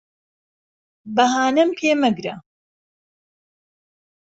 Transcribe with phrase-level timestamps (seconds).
[1.15, 2.33] بههانەم پێ مهگره